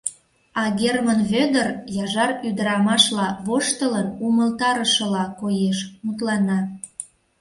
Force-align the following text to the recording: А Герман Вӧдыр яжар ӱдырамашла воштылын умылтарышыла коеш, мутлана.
А 0.61 0.63
Герман 0.79 1.21
Вӧдыр 1.31 1.67
яжар 2.03 2.31
ӱдырамашла 2.47 3.27
воштылын 3.45 4.07
умылтарышыла 4.25 5.25
коеш, 5.39 5.77
мутлана. 6.05 6.59